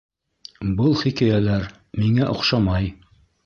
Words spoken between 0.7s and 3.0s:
Был хикәйәләр миңә оҡшамай